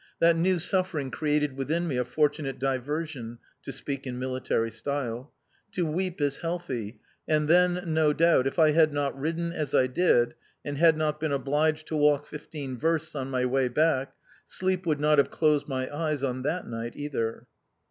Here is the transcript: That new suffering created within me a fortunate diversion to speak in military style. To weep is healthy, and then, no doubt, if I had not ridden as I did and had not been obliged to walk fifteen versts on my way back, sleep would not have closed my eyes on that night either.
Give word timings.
That 0.17 0.35
new 0.35 0.57
suffering 0.57 1.11
created 1.11 1.55
within 1.55 1.87
me 1.87 1.95
a 1.95 2.03
fortunate 2.03 2.57
diversion 2.57 3.37
to 3.61 3.71
speak 3.71 4.07
in 4.07 4.17
military 4.17 4.71
style. 4.71 5.31
To 5.73 5.85
weep 5.85 6.19
is 6.19 6.39
healthy, 6.39 6.99
and 7.27 7.47
then, 7.47 7.79
no 7.93 8.11
doubt, 8.11 8.47
if 8.47 8.57
I 8.57 8.71
had 8.71 8.93
not 8.93 9.15
ridden 9.15 9.51
as 9.53 9.75
I 9.75 9.85
did 9.85 10.33
and 10.65 10.79
had 10.79 10.97
not 10.97 11.19
been 11.19 11.31
obliged 11.31 11.85
to 11.89 11.95
walk 11.95 12.25
fifteen 12.25 12.79
versts 12.79 13.13
on 13.13 13.29
my 13.29 13.45
way 13.45 13.67
back, 13.67 14.15
sleep 14.47 14.87
would 14.87 14.99
not 14.99 15.19
have 15.19 15.29
closed 15.29 15.67
my 15.67 15.87
eyes 15.95 16.23
on 16.23 16.41
that 16.41 16.65
night 16.65 16.93
either. 16.95 17.45